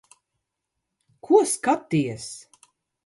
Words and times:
Ko 1.27 1.43
skaties? 1.51 2.27